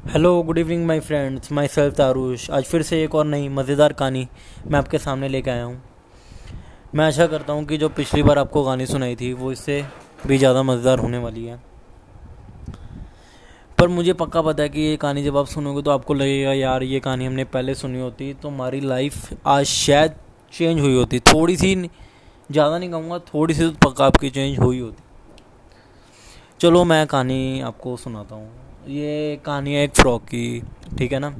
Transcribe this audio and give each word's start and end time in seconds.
Hello 0.00 0.42
good 0.42 0.58
evening 0.58 0.84
my 0.86 1.00
friends 1.00 1.50
myself 1.68 1.94
Tarush 1.94 2.48
आज 2.50 2.64
फिर 2.64 2.82
से 2.82 3.02
एक 3.04 3.14
और 3.14 3.24
नई 3.24 3.48
मज़ेदार 3.48 3.92
कहानी 3.92 4.26
मैं 4.66 4.78
आपके 4.78 4.98
सामने 4.98 5.28
लेके 5.28 5.50
आया 5.50 5.64
हूँ। 5.64 5.82
मैं 6.94 7.04
आशा 7.04 7.26
करता 7.26 7.52
हूँ 7.52 7.64
कि 7.64 7.76
जो 7.78 7.88
पिछली 7.88 8.22
बार 8.22 8.38
आपको 8.38 8.64
कहानी 8.64 8.86
सुनाई 8.86 9.16
थी, 9.16 9.32
वो 9.32 9.50
इससे 9.52 9.84
भी 10.26 10.38
ज़्यादा 10.38 10.62
मज़ेदार 10.62 10.98
होने 10.98 11.18
वाली 11.18 11.44
है। 11.44 11.58
पर 13.78 13.88
मुझे 13.88 14.12
पक्का 14.14 14.42
पता 14.42 14.62
है 14.62 14.68
कि 14.68 14.80
ये 14.80 14.96
कहानी 14.96 15.24
जब 15.24 15.36
आप 15.36 15.46
सुनोगे 15.46 15.82
तो 15.82 15.90
आपको 15.90 16.14
लगेगा, 16.14 16.52
यार, 16.52 16.82
ये 16.82 17.00
कहानी 17.00 17.26
हमने 17.26 17.44
पहले 17.46 17.74
सुनी 17.74 18.00
होती 18.00 18.32
तो 18.34 18.48
हमारी 18.48 18.80
लाइफ 18.80 19.46
आज 19.46 19.64
शायद 19.66 20.14
चेंज 20.52 20.80
हुई 20.80 20.94
होती। 20.94 21.20
थोड़ी 21.26 21.56
सी 21.56 21.74
ज़्यादा 22.50 22.78
नहीं 22.78 22.90
कहूँगा, 22.90 23.18
थोड़ी 23.34 23.54
सी 23.54 23.68
तो 23.68 23.88
पक्का 23.88 24.06
आपकी 24.06 24.30
चेंज 24.30 24.58
हुई 24.58 24.80
होती। 24.80 25.02
चलो, 26.60 26.84
मैं 26.84 27.06
कहानी 27.06 27.60
आपको 27.60 27.96
सुनाता 27.98 28.34
हूँ। 28.34 28.69
ये 28.88 29.40
कहानी 29.44 29.74
है 29.74 29.84
एक 29.84 29.90
फ्रॉक 29.94 30.22
की, 30.22 30.62
ठीक 30.98 31.12
है 31.12 31.18
ना? 31.18 31.34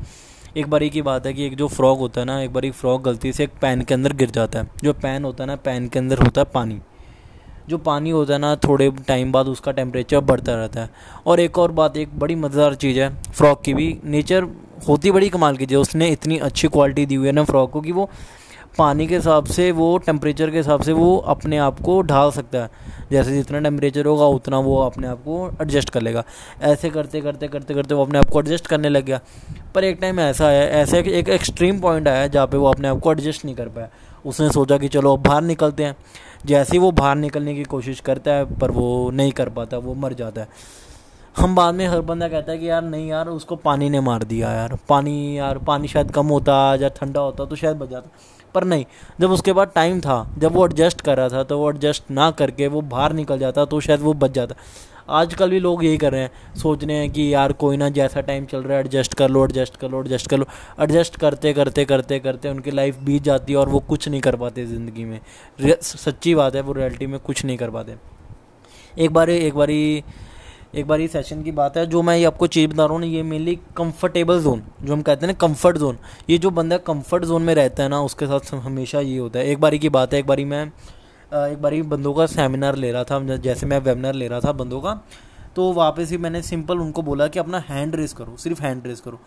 एक 0.56 0.66
बारी 0.66 0.90
की 0.90 1.02
बात 1.02 1.26
है 1.26 1.32
कि 1.32 1.46
एक 1.46 1.56
जो 1.56 1.68
फ्रॉक 1.68 1.98
होता 1.98 2.20
है 2.20 2.26
ना, 2.26 2.40
एक 2.42 2.52
बारी 2.52 2.70
फ्रॉक 2.70 3.02
गलती 3.02 3.32
से 3.32 3.44
एक 3.44 3.50
पैन 3.60 3.82
के 3.82 3.94
अंदर 3.94 4.12
गिर 4.12 4.30
जाता 4.30 4.58
है। 4.58 4.70
जो 4.82 4.92
पैन 4.92 5.24
होता 5.24 5.44
है 5.44 5.48
ना, 5.48 5.56
पैन 5.56 5.88
के 5.88 5.98
अंदर 5.98 6.18
होता 6.18 6.40
है 6.40 6.46
पानी। 6.54 6.80
जो 7.68 7.78
पानी 7.78 8.10
होता 8.10 8.32
है 8.32 8.38
ना, 8.38 8.56
थोड़े 8.56 8.90
टाइम 8.90 9.32
बाद 9.32 9.46
उसका 9.46 9.72
टेम्परेचर 9.72 10.20
बढ़ता 10.20 10.54
रहता 10.54 10.80
है। 10.80 10.90
और 11.26 11.40
एक 11.40 11.58
और 11.58 11.72
बात, 11.72 11.96
एक 11.96 12.18
बड़ी 12.18 12.34
मज़ेदार 12.34 12.74
चीज़ 12.74 13.00
है, 13.00 13.22
फ्रॉक 13.22 13.62
की 13.62 13.74
भी। 13.74 13.98
नेचर 14.04 14.46
होती 14.88 15.10
बड़ी 15.10 15.28
कमाल 15.28 15.56
की 15.56 15.66
चीज़ 15.66 15.78
उसने 15.78 16.08
इतनी 16.08 16.38
अच्छी 16.38 16.68
क्वालिटी 16.68 17.06
दी 17.06 17.14
हुई 17.14 17.26
है 17.26 17.32
ना, 17.32 17.44
फ्रॉक 17.44 17.70
को, 17.70 17.80
कि 17.80 17.92
वो 17.92 18.10
पानी 18.78 19.06
के 19.06 19.14
हिसाब 19.14 19.44
से, 19.44 19.72
वो 19.72 19.98
टेम्परेचर 19.98 20.50
के 20.50 20.56
हिसाब 20.56 20.82
से 20.82 20.92
वो 20.92 21.16
अपने 21.16 21.58
आप 21.58 21.80
को 21.80 22.02
ढाल 22.02 22.30
सकता 22.30 22.58
है। 22.58 22.70
जैसे 23.10 23.32
जितना 23.32 23.60
टेम्परेचर 23.60 24.06
होगा, 24.06 24.26
उतना 24.26 24.58
वो 24.58 24.76
अपने 24.78 25.08
आप 25.08 25.18
को 25.18 25.50
एडजस्ट 25.62 25.90
कर 25.90 26.00
लेगा। 26.00 26.24
ऐसे 26.62 26.90
करते 26.90 27.20
करते 27.20 27.48
करते 27.48 27.74
करते 27.74 27.94
वो 27.94 28.04
अपने 28.04 28.18
आप 28.18 28.30
को 28.30 28.40
एडजस्ट 28.40 28.66
करने 28.66 28.88
लग 28.88 29.04
गया। 29.04 29.20
पर 29.74 29.84
एक 29.84 29.98
टाइम 30.00 30.20
ऐसा 30.20 30.48
है 30.48 30.70
ऐसे 30.70 30.98
एक 30.98 31.28
एक्सट्रीम 31.28 31.80
पॉइंट 31.80 32.08
आया 32.08 32.26
जहाँ 32.26 32.46
पे 32.46 32.56
वो 32.56 32.66
अपने 32.66 32.88
आप 32.88 33.00
को 33.00 33.12
एडजस्ट 33.12 33.44
नहीं 33.44 33.54
कर 33.54 33.68
पाया। 33.68 33.88
उसने 34.26 34.50
सोचा 34.50 34.78
कि 34.78 34.88
चलो 34.88 35.16
अब 35.16 35.22
बाहर 35.22 35.42
निकलते 35.42 35.84
हैं। 35.84 35.96
जैसे 36.46 36.72
ही 36.72 36.78
वो 36.78 36.90
बाहर 36.90 37.16
निकलने 37.16 37.54
की 37.54 37.64
कोशिश 37.64 38.00
करता 38.00 38.32
है, 38.32 38.58
पर 38.58 38.70
वो 38.70 39.10
नहीं 39.10 39.32
कर 39.32 39.48
पाता, 39.48 39.78
वो 39.78 39.94
मर 39.94 40.12
जाता 40.12 40.40
है। 40.40 40.48
हम 41.36 41.54
बाद 41.54 41.74
में 41.74 41.86
हर 41.86 42.00
बंदा 42.00 42.28
कहता 42.28 42.52
है 42.52 42.58
कि 42.58 42.68
यार, 42.70 42.82
नहीं 42.82 43.08
यार, 43.08 43.28
उसको 43.28 43.56
पानी 43.56 43.88
ने 43.90 44.00
मार 44.00 44.22
दिया 44.24 44.50
यार। 44.52 44.76
पानी 44.88 45.38
यार, 45.38 45.58
पानी 45.58 45.88
शायद 45.88 46.10
कम 46.10 46.26
होता, 46.26 46.54
या 46.74 46.88
ठंडा 46.90 47.20
होता 47.20 47.44
तो 47.44 47.56
शायद 47.56 47.76
बच 47.76 47.88
जाता। 47.88 48.10
पर 48.54 48.64
नहीं, 48.64 48.84
जब 49.20 49.30
उसके 49.30 49.52
बाद 49.52 49.70
टाइम 49.74 50.00
था, 50.00 50.26
जब 50.38 50.52
वो 50.52 50.64
एडजस्ट 50.66 51.00
कर 51.00 51.16
रहा 51.16 51.28
था 51.28 51.42
तो 51.44 51.58
वो 51.58 51.70
एडजस्ट 51.70 52.10
ना 52.10 52.30
करके 52.30 52.68
वो 52.68 52.80
बाहर 52.84 53.12
निकल 53.12 53.38
जाता 53.38 53.64
तो 53.64 53.80
शायद 53.80 54.00
वो 54.00 54.12
बच 54.14 54.30
जाता। 54.30 54.54
आजकल 55.10 55.50
भी 55.50 55.58
लोग 55.60 55.84
यही 55.84 55.98
कर 55.98 56.12
रहे 56.12 56.20
हैं, 56.20 56.30
सोच 56.56 56.84
रहे 56.84 56.96
हैं 56.96 57.10
कि 57.10 57.32
यार, 57.34 57.52
कोई 57.52 57.76
ना 57.76 57.88
जैसा 57.90 58.20
टाइम 58.20 58.44
चल 58.44 58.62
रहा 58.62 58.78
है 58.78 58.84
एडजस्ट 58.84 59.14
कर 59.14 59.30
लो 59.30 59.44
एडजस्ट 59.44 59.76
कर 59.76 59.90
लो 59.90 60.00
एडजस्ट 60.00 60.26
कर 60.26 60.38
लो। 60.38 60.46
एडजस्ट 60.80 61.16
करते 61.16 61.52
करते 61.52 61.84
करते 61.84 62.18
करते 62.18 62.48
उनकी 62.48 62.70
लाइफ 62.70 62.98
बीत 63.04 63.22
जाती 63.22 63.52
है 63.52 63.58
और 63.58 63.68
वो 63.68 63.78
कुछ 63.88 64.08
नहीं 64.08 64.20
कर 64.20 64.36
पाते 64.36 64.66
ज़िंदगी 64.66 65.04
में। 65.04 65.20
सच्ची 65.82 66.34
बात 66.34 66.54
है, 66.54 66.60
वो 66.62 66.72
रियलिटी 66.72 67.06
में 67.06 67.18
कुछ 67.20 67.44
नहीं 67.44 67.56
कर 67.56 67.70
पाते। 67.70 67.96
एक 68.96 69.12
बार, 69.12 69.30
एक 69.30 69.54
बारी 69.54 70.04
एक 70.74 70.86
बार 70.86 71.00
ये 71.00 71.06
सेशन 71.08 71.42
की 71.42 71.52
बात 71.52 71.76
है, 71.76 71.84
जो 71.86 72.02
मैं 72.02 72.16
ये 72.16 72.24
आपको 72.24 72.46
चीज़ 72.46 72.68
बता 72.70 72.84
रहा 72.84 72.92
हूँ 72.92 73.00
ना, 73.00 73.06
ये 73.06 73.22
मेनली 73.22 73.54
कंफर्टेबल 73.76 74.42
जोन 74.42 74.62
जो 74.82 74.92
हम 74.92 75.02
कहते 75.02 75.26
हैं 75.26 75.32
ना 75.32 75.38
कंफर्ट 75.38 75.78
जोन 75.78 75.98
ये 76.30 76.38
जो 76.38 76.50
बंदा 76.50 76.76
कंफर्ट 76.78 77.24
जोन 77.24 77.42
में 77.42 77.54
रहता 77.54 77.82
है 77.82 77.88
ना, 77.88 78.00
उसके 78.02 78.26
साथ 78.26 78.54
हमेशा 78.56 79.00
ये 79.00 79.18
होता 79.18 79.38
है। 79.38 79.46
एक 79.46 79.60
बारी 79.60 79.78
की 79.78 79.88
बात 79.88 80.12
है, 80.12 80.18
एक 80.20 80.26
बारी 80.26 80.44
मैं 80.44 80.64
एक 81.32 81.60
बारी 81.62 81.82
बंदों 81.84 82.12
का 82.14 82.26
सेमिनार 82.28 82.76
ले 82.76 82.92
रहा 82.92 83.04
था 83.04 83.36
जैसे 83.38 83.66
मैं 83.66 83.78
वेबिनार 83.80 84.14
ले 84.14 84.28
रहा 84.28 84.40
था 84.40 84.52
बंदों 84.54 84.80
का 84.80 84.94
तो 85.56 85.72
वापस 85.72 86.10
ही 86.10 86.16
मैंने 86.18 86.42
सिंपल 86.42 86.78
उनको 86.78 87.02
बोला 87.02 87.26
कि 87.28 87.38
अपना 87.38 87.58
हैंड 87.68 87.94
रेस 87.96 88.12
करो, 88.12 88.36
सिर्फ़ 88.36 88.62
हैंड 88.62 88.86
रेस 88.86 89.00
करो। 89.00 89.20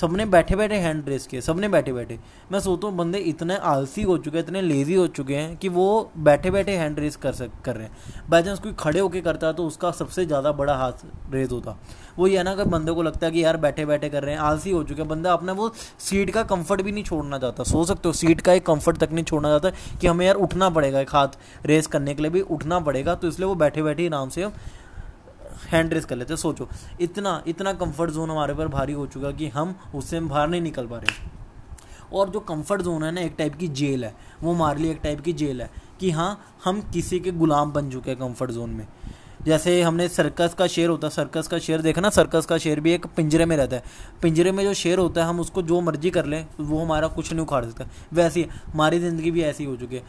सबने 0.00 0.24
बैठे 0.26 0.56
बैठे 0.56 0.76
हैंड 0.76 1.08
रेस 1.08 1.26
किए, 1.26 1.40
सबने 1.40 1.68
बैठे 1.68 1.92
बैठे। 1.92 2.18
मैं 2.52 2.60
सोचता 2.60 2.86
हूँ, 2.86 2.96
बंदे 2.96 3.18
इतने 3.20 3.56
आलसी 3.56 4.02
हो 4.02 4.16
चुके 4.18 4.38
हैं, 4.38 4.44
इतने 4.44 4.60
लेजी 4.62 4.94
हो 4.94 5.06
चुके 5.08 5.34
हैं 5.34 5.56
कि 5.56 5.68
वो 5.68 6.10
बैठे 6.18 6.50
बैठे 6.50 6.76
हैंड 6.76 6.98
रेस 6.98 7.16
कर 7.16 7.32
सक, 7.32 7.50
कर 7.64 7.76
रहे 7.76 7.86
हैं। 7.86 8.26
बाई 8.30 8.42
चांस 8.42 8.58
कोई 8.58 8.72
खड़े 8.78 9.00
होकर 9.00 9.20
करता 9.20 9.52
तो 9.52 9.66
उसका 9.66 9.90
सबसे 9.92 10.26
ज़्यादा 10.26 10.52
बड़ा 10.52 10.76
हाथ 10.76 11.04
रेज 11.32 11.52
होता। 11.52 11.76
वो 12.18 12.26
ये 12.26 12.42
ना 12.42 12.50
अगर 12.50 12.64
बंदे 12.66 12.92
को 12.92 13.02
लगता 13.02 13.26
है 13.26 13.32
कि 13.32 13.44
यार 13.44 13.56
बैठे 13.56 13.86
बैठे 13.86 14.08
कर 14.08 14.22
रहे 14.22 14.34
हैं, 14.34 14.40
आलसी 14.40 14.70
हो 14.70 14.82
चुके 14.84 15.02
हैं। 15.02 15.08
बंदा 15.08 15.32
अपना 15.32 15.52
वो 15.52 15.72
सीट 16.00 16.30
का 16.30 16.42
कंफर्ट 16.44 16.82
भी 16.82 16.92
नहीं 16.92 17.04
छोड़ना 17.04 17.38
चाहता। 17.38 17.64
सो 17.64 17.84
सकते 17.84 18.08
हो 18.08 18.12
सीट 18.14 18.40
का 18.40 18.52
एक 18.52 18.66
कंफर्ट 18.66 18.98
तक 18.98 19.12
नहीं 19.12 19.24
छोड़ना 19.24 19.48
चाहता 19.50 19.98
कि 20.00 20.06
हमें 20.06 20.26
यार 20.26 20.36
उठना 20.36 20.70
पड़ेगा, 20.70 21.00
एक 21.00 21.10
हाथ 21.10 21.38
रेस 21.66 21.86
करने 21.86 22.14
के 22.14 22.22
लिए 22.22 22.30
भी 22.30 22.40
उठना 22.42 22.80
पड़ेगा। 22.80 23.14
तो 23.14 23.28
इसलिए 23.28 23.48
वो 23.48 23.54
बैठे 23.56 23.82
बैठे 23.82 24.06
आराम 24.06 24.28
से 24.28 24.48
हैंड 25.68 25.94
रेस 25.94 26.04
कर 26.04 26.16
लेते 26.16 26.36
सोचो। 26.36 26.68
इतना 27.00 27.42
इतना 27.46 27.72
कंफर्ट 27.74 28.10
जोन 28.10 28.30
हमारे 28.30 28.54
पर 28.54 28.68
भारी 28.68 28.92
हो 28.92 29.06
चुका 29.06 29.30
कि 29.30 29.48
हम 29.48 29.74
उससे 29.94 30.20
बाहर 30.20 30.48
नहीं 30.48 30.60
निकल 30.62 30.86
पा 30.86 30.98
रहे। 30.98 31.36
और 32.12 32.28
जो 32.30 32.40
कंफर्ट 32.40 32.82
जोन 32.82 33.02
है 33.02 33.10
ना, 33.10 33.20
एक 33.20 33.34
टाइप 33.38 33.54
की 33.54 33.68
जेल 33.68 34.04
है। 34.04 34.14
वो 34.42 34.52
हमारे 34.52 34.80
लिए 34.80 34.90
एक 34.90 35.00
टाइप 35.02 35.20
की 35.20 35.32
जेल 35.34 35.62
है 35.62 35.70
कि 36.00 36.10
हाँ 36.10 36.58
हम 36.64 36.80
किसी 36.92 37.20
के 37.20 37.30
गुलाम 37.32 37.72
बन 37.72 37.90
चुके 37.90 38.10
हैं 38.10 38.18
कंफर्ट 38.20 38.50
जोन 38.50 38.70
में। 38.70 38.86
जैसे 39.44 39.80
हमने 39.82 40.08
सर्कस 40.08 40.54
का 40.54 40.66
शेर 40.66 40.88
होता 40.88 41.06
है 41.06 41.10
सर्कस 41.10 41.48
का 41.48 41.58
शेर 41.58 41.82
देखा 41.82 42.00
ना 42.00 42.10
सर्कस 42.10 42.46
का 42.46 42.58
शेर 42.58 42.80
भी 42.80 42.92
एक 42.92 43.06
पिंजरे 43.06 43.44
में 43.46 43.56
रहता 43.56 43.76
है। 43.76 43.82
पिंजरे 44.22 44.52
में 44.52 44.62
जो 44.64 44.72
शेर 44.74 44.98
होता 44.98 45.22
है, 45.22 45.28
हम 45.28 45.40
उसको 45.40 45.62
जो 45.62 45.80
मर्ज़ी 45.80 46.10
कर 46.10 46.26
लें, 46.26 46.46
वो 46.60 46.82
हमारा 46.82 47.08
कुछ 47.08 47.32
नहीं 47.32 47.42
उखाड़ 47.42 47.64
सकता। 47.64 47.86
वैसे 48.12 48.48
हमारी 48.66 48.98
ज़िंदगी 48.98 49.30
भी 49.30 49.42
ऐसी 49.42 49.64
हो 49.64 49.76
चुकी 49.76 49.96
है। 49.96 50.02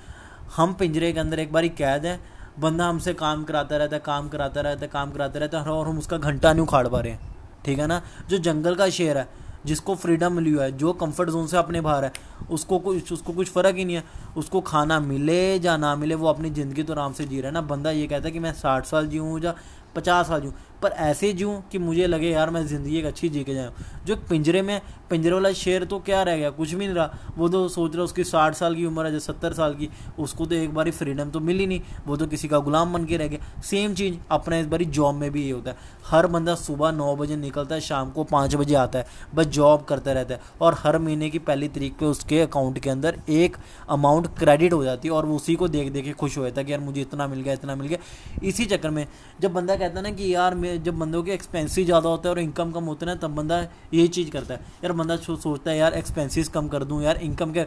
हम 0.56 0.74
पिंजरे 0.74 1.12
के 1.14 1.19
अंदर 1.19 1.40
एक 1.40 1.52
बारी 1.53 1.69
कैद 1.69 2.06
हैं 2.06 2.19
बंदा 2.59 2.88
हमसे 2.88 3.14
काम 3.14 3.44
कराता 3.44 3.78
रहता 3.78 3.96
है, 3.96 4.02
काम 4.06 4.28
कराता 4.30 4.62
रहता 4.62 4.81
है, 4.81 4.88
काम 4.88 5.12
कराता 5.12 5.40
रहता 5.40 5.59
है, 5.59 5.66
और 5.66 5.88
हम 5.88 5.97
उसका 5.97 6.18
घंटा 6.18 6.53
नहीं 6.53 6.64
उखाड़ 6.64 6.88
पा 6.88 7.00
रहे 7.00 7.12
हैं। 7.12 7.20
ठीक 7.66 7.80
है 7.80 7.88
ना? 7.88 8.02
जो 8.30 8.38
जंगल 8.38 8.75
का 8.75 8.90
शेर 8.90 9.18
है, 9.18 9.28
जिसको 9.66 9.96
फ्रीडम 9.96 10.34
मिली 10.34 10.52
हुआ 10.52 10.64
है, 10.64 10.72
जो 10.72 10.94
कंफर्ट 10.94 11.30
जोन 11.30 11.48
से 11.48 11.58
अपने 11.58 11.81
बाहर 11.81 12.06
है, 12.06 12.12
उसको 12.52 12.80
कुछ 12.80 13.12
उसको 13.14 13.34
कुछ 13.34 13.50
फ़र्क 13.50 13.75
ही 13.75 13.86
नहीं 13.86 13.96
है। 13.96 14.03
उसको 14.38 14.62
खाना 14.62 15.00
मिले 15.00 15.56
या 15.56 15.78
ना 15.78 15.96
मिले, 15.96 16.16
वो 16.16 16.28
अपनी 16.28 16.50
ज़िंदगी 16.50 16.84
तो 16.84 16.94
आराम 16.94 17.14
से 17.14 17.25
जी 17.25 17.42
रहा 17.42 17.48
है 17.48 17.53
ना? 17.53 17.62
बंदा 17.62 17.92
ये 17.92 18.08
कहता 18.08 18.28
है 18.28 18.31
कि 18.31 18.40
मैं 18.40 18.53
साठ 18.53 18.86
साल 18.86 19.08
जीऊँ 19.08 19.40
या 19.42 19.56
पचास 19.96 20.28
साल 20.28 20.42
जीऊँ 20.42 20.53
पर 20.81 20.90
ऐसे 20.90 21.34
जीऊँ 21.34 21.63
कि 21.72 21.78
मुझे 21.78 22.07
लगे, 22.07 22.29
यार, 22.29 22.50
मैं 22.50 22.67
ज़िंदगी 22.67 22.97
एक 22.97 23.06
अच्छी 23.06 23.29
जी 23.29 23.44
के 23.44 23.53
जाऊँ। 23.53 23.73
जो 24.06 24.16
पिंजरे 24.16 24.62
में, 24.62 24.81
पिंजरे 25.09 25.34
वाला 25.34 25.51
शेर 25.51 25.84
तो 25.84 26.00
क्या 26.00 26.23
रह 26.23 26.38
गया? 26.38 26.50
कुछ 26.50 26.72
भी 26.72 26.85
नहीं 26.85 26.95
रहा। 26.95 27.17
वो 27.38 27.50
तो 27.50 27.69
सोच 27.69 27.95
रहा 27.95 28.03
उसकी 28.03 28.23
साठ 28.23 28.56
साल 28.56 28.75
की 28.75 28.85
उम्र 28.85 29.06
है 29.06 29.12
जो 29.12 29.19
सत्तर 29.19 29.53
साल 29.53 29.73
की। 29.73 29.89
उसको 30.19 30.45
तो 30.45 30.56
एक 30.56 30.73
बारी 30.73 30.91
फ्रीडम 30.91 31.29
तो 31.29 31.39
मिली 31.39 31.68
नहीं। 31.68 31.81
वो 32.07 32.18
तो 32.18 32.28
किसी 32.28 32.47
का 32.47 32.59
गुलाम 32.59 32.94
बन 32.94 33.06
के 33.06 33.18
रह 33.18 33.28
गया। 33.28 33.62
सेम 33.62 33.94
चीज़, 33.94 34.16
अपना 34.31 34.57
इस 34.57 34.66
बारी 34.66 34.85
जॉब 34.85 35.16
में 35.16 35.31
भी 35.31 35.45
ये 35.45 35.51
होता 35.51 35.72
है। 35.72 35.78
हर 36.06 36.28
बंदा 36.28 36.56
सुबह 36.56 36.91
नौ 36.91 37.16
बजे 37.16 37.35
निकलता 37.35 37.75
है, 37.75 37.81
शाम 37.81 38.12
को 38.12 38.23
पाँच 38.23 38.56
बजे 38.56 38.75
आता 38.75 39.00
है। 39.00 39.06
बस 39.35 39.45
जॉब 39.45 39.84
करता 39.84 40.12
रहता 40.12 40.34
है। 40.34 40.41
और 40.62 40.75
हर 40.79 40.97
महीने 40.97 41.29
की 41.29 41.39
पहली 41.39 41.68
तारीख 41.68 41.94
पर 41.94 42.06
उसके 42.06 42.41
अकाउंट 42.41 42.79
के 42.79 42.89
अंदर 42.89 43.19
एक 43.29 43.57
अमाउंट 43.89 44.28
क्रेडिट 44.28 44.73
हो 44.73 44.84
जाती 44.84 45.07
है 45.07 45.13
और 45.13 45.25
वो 45.25 45.35
उसी 45.35 45.56
को 45.56 45.68
देख 45.68 45.91
देख 45.91 46.06
के 46.06 46.12
खुश 46.12 46.38
हो 46.38 46.44
जाता 46.44 46.62
है 46.62 46.66
कि 46.66 46.72
यार, 46.72 46.81
मुझे 46.81 47.01
इतना 47.01 47.28
मिल 47.28 47.41
गया, 47.41 47.53
इतना 47.53 47.75
मिल 47.75 47.88
गया। 47.88 47.97
इसी 48.44 48.66
चक्कर 48.66 48.89
में 48.89 49.07
जब 49.41 49.53
बंदा 49.53 49.75
कहता 49.75 49.97
है 49.97 50.03
ना 50.03 50.12
कि, 50.12 50.35
यार 50.35 50.56
मैं 50.69 50.84
जब 50.84 50.97
बंदों 51.00 51.22
के 51.24 51.31
एक्सपेंसिव 51.31 51.85
ज़्यादा 51.85 52.09
होता 52.09 52.30
है 52.30 52.34
और 52.35 52.40
इनकम 52.40 52.72
कम 52.72 52.84
होता 52.84 53.06
है 53.06 53.12
ना, 53.12 53.16
तब 53.18 53.35
बंदा 53.35 53.59
यही 53.94 54.07
चीज़ 54.07 54.30
करता 54.30 54.53
है। 54.53 54.59
यार, 54.84 54.91
बंदा 54.94 55.16
सोचता 55.18 55.72
है, 55.72 55.78
यार 55.78 55.94
एक्सपेंसिस 55.94 56.47
कम 56.47 56.68
कर 56.68 56.84
दूँ, 56.84 57.02
यार 57.03 57.18
इनकम 57.18 57.52
के 57.52 57.66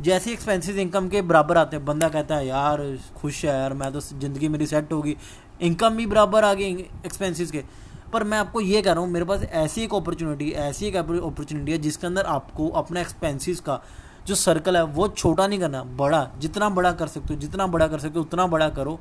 जैसे 0.00 0.32
एक्सपेंसिस 0.32 0.76
इनकम 0.76 1.08
के 1.08 1.22
बराबर 1.22 1.58
आते 1.58 1.76
हैं, 1.76 1.84
बंदा 1.84 2.08
कहता 2.08 2.36
है, 2.36 2.46
यार, 2.46 2.98
खुश 3.16 3.44
है, 3.44 3.50
यार, 3.52 3.72
मैं 3.72 3.92
तो 3.92 4.00
ज़िंदगी 4.00 4.48
मेरी 4.48 4.66
सेट 4.66 4.92
होगी। 4.92 5.16
इनकम 5.62 5.96
भी 5.96 6.06
बराबर 6.06 6.44
आ 6.44 6.52
गई 6.54 6.72
एक्सपेंसिस 7.06 7.50
के। 7.50 7.64
पर 8.12 8.24
मैं 8.24 8.38
आपको 8.38 8.60
ये 8.60 8.82
कह 8.82 8.92
रहा 8.92 9.02
हूँ, 9.02 9.10
मेरे 9.10 9.24
पास 9.24 9.42
ऐसी 9.42 9.82
एक 9.82 9.94
अपॉर्चुनिटी 9.94 10.50
ऐसी 10.50 10.86
एक 10.86 10.96
अपॉर्चुनिटी 10.96 11.72
है, 11.72 11.78
जिसके 11.78 12.06
अंदर 12.06 12.24
आपको 12.26 12.68
अपना 12.68 13.00
एक्सपेंसिस 13.00 13.60
का 13.60 13.80
जो 14.26 14.34
सर्कल 14.34 14.76
है, 14.76 14.82
वो 14.84 15.08
छोटा 15.08 15.46
नहीं 15.46 15.58
करना, 15.60 15.82
बड़ा, 15.96 16.28
जितना 16.38 16.68
बड़ा 16.68 16.92
कर 16.92 17.06
सकते 17.06 17.34
हो, 17.34 17.40
जितना 17.40 17.66
बड़ा 17.66 17.88
कर 17.88 17.98
सकते 17.98 18.18
हो, 18.18 18.24
उतना 18.24 18.46
बड़ा 18.46 18.68
करो। 18.68 18.98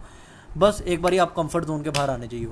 बस 0.57 0.81
एक 0.81 1.01
बार 1.01 1.13
ही 1.13 1.17
आप 1.17 1.33
कंफर्ट 1.35 1.66
जोन 1.66 1.83
के 1.83 1.89
बाहर 1.89 2.09
आने 2.09 2.27
चाहिए 2.27 2.45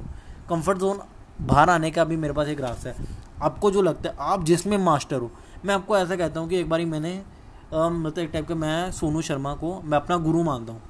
कंफर्ट 0.50 0.78
जोन 0.78 1.00
बाहर 1.42 1.70
आने 1.70 1.92
का 1.92 2.04
भी 2.04 2.16
मेरे 2.18 2.34
पास 2.34 2.48
एक 2.48 2.62
रास्ता 2.62 2.90
है। 2.90 3.06
आपको 3.42 3.72
जो 3.72 3.82
लगता 3.82 4.10
है, 4.10 4.16
आप 4.20 4.44
जिसमें 4.44 4.78
मास्टर 4.80 5.18
हो, 5.18 5.32
मैं 5.66 5.74
आपको 5.76 5.98
ऐसा 5.98 6.16
कहता 6.16 6.40
हूँ 6.40 6.50
कि 6.50 6.58
एक 6.58 6.70
बार 6.70 6.86
मैंने 6.88 7.22
मतलब 7.70 8.20
एक 8.20 8.30
टाइप 8.34 8.48
के 8.48 8.54
मैं 8.56 8.92
सोनू 8.94 9.22
शर्मा 9.22 9.54
को, 9.56 9.82
मैं 9.82 9.98
अपना 9.98 10.18
गुरु 10.18 10.44
मानता 10.44 10.74
हूँ। 10.74 10.82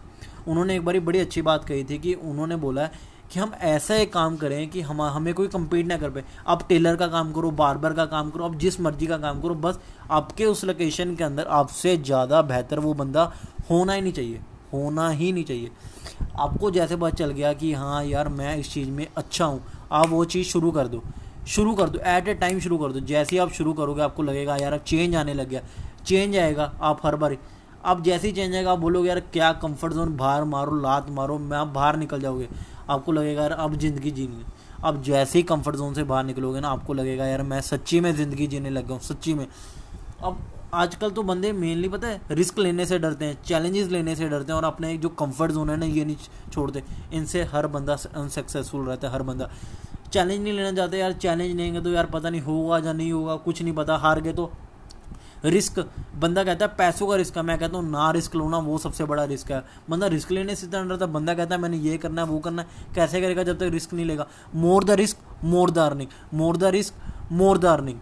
उन्होंने 0.47 0.75
एक 0.75 0.85
बारी 0.85 0.99
बड़ी 1.01 1.19
अच्छी 1.19 1.41
बात 1.41 1.65
कही 1.65 1.83
थी 1.83 1.97
कि 1.97 2.13
उन्होंने 2.13 2.55
बोला 2.55 2.81
है 2.81 2.91
कि 3.31 3.39
हम 3.39 3.51
ऐसा 3.61 3.95
एक 3.95 4.11
काम 4.13 4.35
करें 4.37 4.69
कि 4.69 4.81
हम, 4.81 5.01
हमें 5.01 5.33
कोई 5.33 5.47
कम्पीट 5.47 5.85
ना 5.87 5.97
कर 5.97 6.09
पाए। 6.09 6.23
आप 6.47 6.67
टेलर 6.69 6.95
का 6.95 7.07
काम 7.07 7.31
करो 7.33 7.51
बार्बर 7.53 7.93
का 7.93 8.05
काम 8.05 8.29
करो, 8.29 8.43
आप 8.45 8.55
जिस 8.55 8.79
मर्ज़ी 8.81 9.07
का 9.07 9.17
काम 9.17 9.41
करो, 9.41 9.55
बस 9.55 9.79
आपके 10.11 10.45
उस 10.45 10.63
लोकेशन 10.65 11.15
के 11.15 11.23
अंदर 11.23 11.47
आपसे 11.47 11.95
ज़्यादा 11.97 12.41
बेहतर 12.43 12.79
वो 12.79 12.93
बंदा 12.93 13.31
होना 13.69 13.93
ही 13.93 14.01
नहीं 14.01 14.13
चाहिए। 14.13 14.41
होना 14.73 15.09
ही 15.09 15.31
नहीं 15.31 15.43
चाहिए। 15.43 15.71
आपको 16.35 16.71
जैसे 16.71 16.95
पता 16.95 17.09
चल 17.09 17.31
गया 17.31 17.53
कि 17.53 17.73
हाँ 17.73 18.03
यार 18.05 18.29
मैं 18.29 18.55
इस 18.57 18.73
चीज़ 18.73 18.89
में 18.89 19.07
अच्छा 19.17 19.45
हूँ, 19.45 19.61
आप 19.91 20.09
वो 20.09 20.23
चीज़ 20.25 20.47
शुरू 20.47 20.71
कर 20.71 20.87
दो। 20.87 21.03
शुरू 21.47 21.73
कर 21.75 21.89
दो 21.89 21.99
ऐट 21.99 22.27
ए 22.27 22.33
टाइम 22.33 22.59
शुरू 22.59 22.77
कर 22.77 22.91
दो। 22.91 22.99
जैसे 22.99 23.35
ही 23.35 23.39
आप 23.39 23.51
शुरू 23.51 23.73
करोगे, 23.73 24.01
आपको 24.01 24.23
लगेगा, 24.23 24.55
यार, 24.57 24.73
अब 24.73 24.79
चेंज 24.79 25.15
आने 25.15 25.33
लग 25.33 25.49
गया। 25.49 25.61
चेंज 26.05 26.37
आएगा 26.37 26.73
आप 26.81 27.05
हर 27.05 27.15
बार। 27.15 27.37
आप 27.85 28.01
जैसे 28.03 28.27
ही 28.27 28.33
चेंज 28.33 28.55
आएगा, 28.55 28.71
आप 28.71 28.79
बोलोगे, 28.79 29.09
यार, 29.09 29.19
क्या 29.19 29.51
कंफर्ट 29.53 29.93
जोन 29.93 30.15
बाहर 30.17 30.43
मारो, 30.43 30.79
लात 30.79 31.09
मारो, 31.09 31.37
मैं 31.37 31.57
आप 31.57 31.67
बाहर 31.67 31.97
निकल 31.97 32.21
जाओगे। 32.21 32.47
आपको 32.89 33.11
लगेगा, 33.11 33.41
यार, 33.41 33.51
अब 33.51 33.77
ज़िंदगी 33.77 34.11
जीनी 34.11 34.43
अब 34.83 35.01
जैसे 35.03 35.39
ही 35.39 35.43
कंफर्ट 35.43 35.75
जोन 35.75 35.93
से 35.93 36.03
बाहर 36.03 36.23
निकलोगे 36.23 36.59
ना, 36.59 36.69
आपको 36.69 36.93
लगेगा, 36.93 37.25
यार, 37.25 37.41
मैं 37.41 37.61
सच्ची 37.61 37.99
में 37.99 38.15
ज़िंदगी 38.15 38.47
जीने 38.47 38.69
लग 38.69 38.85
गया 38.85 38.93
हूँ, 38.93 39.01
सच्ची 39.01 39.33
में। 39.33 39.47
अब 40.23 40.37
आजकल 40.77 41.11
तो 41.11 41.23
बंदे 41.23 41.51
मेनली 41.53 41.89
पता 41.89 42.07
है 42.07 42.21
रिस्क 42.31 42.59
लेने 42.59 42.85
से 42.85 42.99
डरते 42.99 43.25
हैं 43.25 43.37
चैलेंजेस 43.43 43.89
लेने 43.89 44.15
से 44.15 44.27
डरते 44.29 44.51
हैं 44.51 44.57
और 44.57 44.65
अपने 44.65 44.97
जो 44.97 45.09
कंफर्ट 45.11 45.51
जोन 45.51 45.69
है 45.69 45.77
ना, 45.77 45.85
ये 45.87 46.05
नहीं 46.05 46.15
छोड़ते। 46.51 46.83
इनसे 47.13 47.43
हर 47.45 47.67
बंदा 47.69 47.97
अनसक्सेसफुल 48.15 48.85
रहता 48.85 49.07
है, 49.07 49.13
हर 49.13 49.23
बंदा। 49.23 49.49
चैलेंज 50.07 50.41
नहीं 50.41 50.53
लेना 50.53 50.71
चाहते 50.71 50.97
यार 50.97 51.13
चैलेंज 51.15 51.55
लेंगे 51.57 51.81
तो 51.81 51.91
यार 51.91 52.05
पता 52.07 52.29
नहीं 52.29 52.41
होगा 52.41 52.77
या 52.79 52.93
नहीं 52.93 53.11
होगा, 53.11 53.35
कुछ 53.37 53.61
नहीं 53.61 53.73
पता, 53.73 53.95
हार 53.97 54.21
गए 54.21 54.33
तो 54.33 54.51
रिस्क 55.45 55.79
बंदा 56.15 56.43
कहता 56.43 56.65
है 56.65 56.75
पैसों 56.77 57.07
का 57.07 57.15
रिस्क 57.15 57.37
है, 57.37 57.43
मैं 57.43 57.57
कहता 57.59 57.77
हूँ 57.77 57.89
ना 57.89 58.09
रिस्क 58.11 58.35
लो 58.35 58.47
ना, 58.49 58.57
वो 58.59 58.77
सबसे 58.77 59.05
बड़ा 59.05 59.23
रिस्क 59.25 59.51
है। 59.51 59.63
बंदा 59.89 60.07
रिस्क 60.07 60.31
लेने 60.31 60.55
से 60.55 60.67
डर 60.67 60.83
रहा 60.83 60.97
है, 60.97 61.11
बंदा 61.13 61.33
कहता 61.33 61.55
है 61.55 61.61
मैंने 61.61 61.77
ये 61.79 61.97
करना 61.97 62.21
है, 62.21 62.27
वो 62.27 62.39
करना 62.39 62.61
है, 62.61 62.67
कैसे 62.95 63.21
करेगा 63.21 63.43
जब 63.43 63.57
तक 63.57 63.69
रिस्क 63.73 63.93
नहीं 63.93 64.05
लेगा? 64.05 64.27
More 64.55 64.83
the 64.83 64.91
risk 64.99 65.17
more 65.45 65.71
the 65.71 65.77
earning 65.79 66.09
more 66.33 66.57
the 66.57 66.63
risk 66.73 66.93
more 67.31 67.57
the 67.57 67.65
earning 67.65 67.99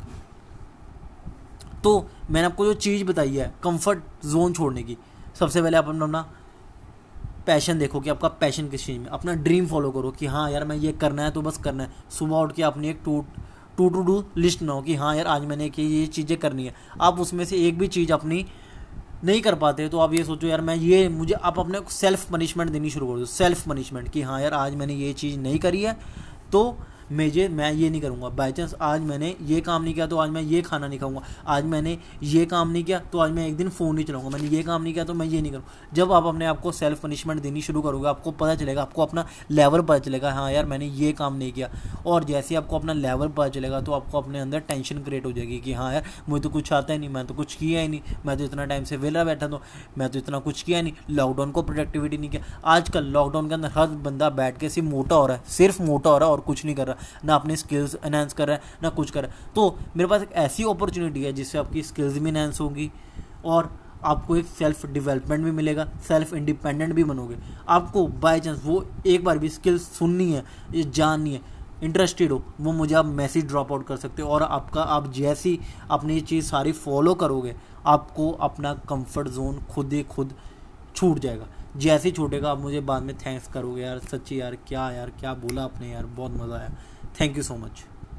तो 1.86 1.92
मैंने 2.32 2.46
आपको 2.46 2.66
जो 2.66 2.74
चीज़ 2.76 3.04
बताई 3.06 3.36
है 3.36 3.54
कंफर्ट 3.64 4.00
जोन 4.26 4.54
छोड़ने 4.54 4.84
की, 4.84 4.98
सबसे 5.40 5.62
पहले 5.62 5.78
आप 5.78 5.88
अपना 5.88 6.06
अपना 6.06 6.22
पैशन 7.46 7.80
देखो 7.80 8.00
कि 8.00 8.10
आपका 8.10 8.28
पैशन 8.42 8.68
किस 8.68 8.86
चीज़ 8.86 9.00
में। 9.00 9.08
अपना 9.08 9.34
ड्रीम 9.36 9.66
फॉलो 9.68 9.92
करो 9.92 10.12
कि 10.12 10.26
हाँ 10.26 10.50
यार 10.52 10.64
मैं 10.66 10.76
ये 10.78 10.92
करना 10.94 11.24
है 11.24 11.32
तो 11.32 11.42
बस 11.42 11.58
करना 11.58 11.84
है। 11.84 11.92
सुबह 12.12 12.38
उठ 12.38 12.54
के 12.54 12.64
अपनी 12.64 12.90
एक 12.90 13.02
to 13.06 13.24
to 13.78 13.90
to 13.90 14.02
do 14.04 14.24
list 14.38 14.62
ना 14.62 14.74
हो 14.74 14.82
कि 14.82 14.96
हाँ 14.96 15.16
यार 15.16 15.28
आज 15.28 15.46
मैंने 15.46 15.70
कि 15.70 15.84
ये 15.84 16.06
चीज़ें 16.08 16.38
करनी 16.40 16.66
है। 16.66 16.74
आप 17.02 17.20
उसमें 17.20 17.46
से 17.46 17.58
एक 17.68 17.78
भी 17.80 17.88
चीज़ 17.88 18.14
अपनी 18.14 18.46
नहीं 19.24 19.42
कर 19.42 19.56
पाते 19.56 19.88
तो 19.90 20.00
आप 20.00 20.14
ये 20.14 20.24
सोचो 20.24 20.48
यार 20.48 20.62
मैं 20.62 20.76
ये 20.76 21.08
मुझे 21.10 21.34
आप 21.34 21.60
अपने 21.60 21.82
सेल्फ 21.92 22.30
पनिशमेंट 22.32 22.72
देनी 22.72 22.90
शुरू 22.90 23.08
कर 23.08 23.20
दो। 23.20 23.26
सेल्फ 23.28 23.68
पनिशमेंट 23.70 24.10
कि 24.10 24.22
हाँ 24.22 24.42
यार 24.42 24.54
आज 24.54 24.76
मैंने 24.76 24.94
ये 24.96 25.14
चीज़ 25.14 25.40
नहीं 25.40 25.60
करी 25.60 25.84
है 25.84 25.98
तो 26.52 26.66
मुझे, 27.12 27.48
मैं 27.48 27.72
ये 27.72 27.90
नहीं 27.90 28.02
करूँगा। 28.02 28.30
बाई 28.30 28.52
चांस 28.52 28.74
आज 28.82 29.02
मैंने 29.02 29.36
ये 29.44 29.60
काम 29.62 29.84
नहीं 29.84 29.94
किया 29.94 30.06
तो 30.08 30.18
आज 30.18 30.30
मैं 30.30 30.42
ये 30.44 30.62
खाना 30.62 30.88
नहीं 30.88 31.00
खाऊँगा। 31.00 31.22
आज 31.48 31.66
मैंने 31.66 31.98
ये 32.24 32.46
काम 32.46 32.70
नहीं 32.70 32.84
किया 32.84 33.00
तो 33.12 33.20
आज 33.20 33.32
मैं 33.32 33.48
एक 33.48 33.56
दिन 33.58 33.70
फ़ोन 33.70 33.96
नहीं 33.96 34.06
चलाऊँगा। 34.06 34.30
मैंने 34.30 34.48
ये 34.48 34.62
काम 34.64 34.82
नहीं 34.84 34.94
किया 34.94 35.06
तो 35.06 35.14
मैं 35.14 35.26
ये 35.26 35.42
नहीं 35.42 35.52
करूँ 35.52 35.64
जब 35.94 36.12
आप 36.12 36.26
अपने 36.26 36.46
आप 36.46 36.60
को 36.62 36.72
सेल्फ 36.72 37.02
पनिशमेंट 37.02 37.42
देनी 37.42 37.62
शुरू 37.62 37.82
करोगे, 37.82 38.08
आपको 38.08 38.32
पता 38.32 38.56
चलेगा, 38.56 38.82
आपको 38.82 39.02
अपना 39.02 39.26
लेवल 39.52 39.82
पता 39.82 40.00
चलेगा 40.00 40.32
हाँ 40.34 40.52
यार, 40.52 40.66
मैंने 40.66 40.86
ये 40.86 41.12
काम 41.14 41.36
नहीं 41.36 41.52
किया। 41.52 41.70
और 42.06 42.24
जैसे 42.24 42.56
आपको 42.56 42.80
अपना 42.80 42.94
लेवल 42.94 43.28
पता 43.28 43.48
चलेगा 43.50 43.82
तो 43.82 43.92
आपको 43.92 44.18
अपने 44.18 44.40
अंदर 44.40 44.60
टेंशन 44.62 45.00
क्रिएट 45.00 45.26
हो 45.26 45.32
जाएगी 45.32 45.60
कि 45.60 45.74
हाँ 45.74 45.92
यार, 45.94 46.04
मुझे 46.30 46.44
तो 46.44 46.50
कुछ 46.50 46.74
आता 46.74 46.94
ही 46.94 47.00
नहीं 47.00 47.10
मैं 47.10 47.26
तो 47.28 47.34
कुछ 47.34 47.56
किया 47.56 47.82
ही 47.82 47.88
नहीं। 47.88 48.02
मैं 48.26 48.38
तो 48.38 48.44
इतना 48.44 48.66
टाइम 48.66 48.84
से 48.84 48.98
वेला 48.98 49.24
बैठा 49.24 49.48
तो 49.48 49.62
मैं 49.98 50.10
तो 50.10 50.20
इतना 50.20 50.40
कुछ 50.40 50.62
किया 50.64 50.82
नहीं। 50.82 50.94
लॉकडाउन 51.12 51.52
को 51.52 51.62
प्रोडक्टिविटी 51.62 52.18
नहीं 52.18 52.30
किया। 52.30 52.44
आजकल 52.68 53.06
लॉकडाउन 53.06 53.48
के 53.48 53.54
अंदर 53.54 53.72
हर 53.76 53.88
बंदा 53.88 54.30
बैठ 54.32 54.58
के 54.58 54.70
सिर्फ़ 54.70 54.90
मोटा 54.90 55.16
हो 55.16 55.26
रहा 55.26 55.38
है, 55.38 55.44
सिर्फ़ 55.48 55.82
मोटा 55.84 56.10
हो 56.10 56.18
रहा 56.18 56.28
है 56.28 56.34
और 56.34 56.42
कुछ 56.42 56.66
नहीं 56.66 56.76
कर 56.76 56.88
रहा। 56.88 56.95
ना 57.26 57.36
अपनी 57.36 57.56
स्किल्स 57.56 57.96
एनहेंस 58.06 58.34
कर 58.34 58.48
रहा 58.48 58.56
है, 58.56 58.62
ना 58.84 58.90
कुछ 58.90 59.12
कर 59.12 59.24
रहा 59.24 59.32
है। 59.32 59.54
तो 59.56 59.78
मेरे 59.98 60.10
पास 60.10 60.22
एक 60.22 60.32
ऐसी 60.34 60.64
अपॉर्चुनिटी 60.66 61.24
है 61.24 61.34
जिससे 61.34 61.58
आपकी 61.58 61.84
स्किल्स 61.84 62.18
भी 62.18 62.30
इनहेंस 62.30 62.62
होगी 62.62 62.92
और 63.46 63.74
आपको 64.04 64.36
एक 64.36 64.46
सेल्फ 64.48 64.86
डेवलपमेंट 64.86 65.44
भी 65.44 65.52
मिलेगा 65.52 65.88
सेल्फ 66.08 66.34
इंडिपेंडेंट 66.34 66.94
भी 66.94 67.04
बनोगे। 67.04 67.38
आपको 67.70 68.06
बाय 68.08 68.40
चांस 68.40 68.62
वो 68.66 68.86
एक 69.06 69.24
बार 69.24 69.38
भी 69.38 69.50
स्किल्स 69.50 69.88
सुननी 69.90 70.32
है, 70.32 70.44
ये 70.74 70.84
जाननी 70.86 71.34
है 71.34 71.42
इंटरेस्टेड 71.84 72.32
हो, 72.32 72.44
वो 72.62 72.72
मुझे 72.72 72.96
आप 72.96 73.06
मैसेज 73.06 73.48
ड्रॉप 73.48 73.72
आउट 73.72 73.86
कर 73.88 73.98
सकते 73.98 74.22
हो 74.22 74.30
और 74.30 74.44
आपका, 74.44 74.82
आप 74.82 75.12
जैसी 75.14 75.60
अपनी 75.92 76.20
चीज़ 76.22 76.46
सारी 76.46 76.72
फॉलो 76.72 77.14
करोगे, 77.14 77.56
आपको 77.86 78.30
अपना 78.32 78.74
कंफर्ट 78.90 79.28
जोन 79.28 79.60
खुद 79.72 79.94
ही 79.94 80.04
खुद 80.04 80.34
छूट 80.96 81.20
जाएगा। 81.20 81.48
जैसे 81.78 82.12
छूटेगा, 82.12 82.52
आप 82.52 82.60
मुझे 82.60 82.80
बाद 82.80 83.04
में 83.04 83.18
थैंक्स 83.18 83.48
करोगे, 83.48 83.82
यार, 83.82 84.00
सच्ची 84.00 84.42
यार, 84.42 84.56
क्या 84.56 84.92
यार, 84.92 85.10
क्या 85.10 85.34
बोला 85.34 85.64
आपने 85.64 85.92
यार, 85.92 86.06
बहुत 86.06 86.32
मज़ा 86.32 86.56
आया 86.56 86.72
थैंक 87.22 87.38
यू 87.38 87.44
सो 87.44 87.54
much. 87.54 87.95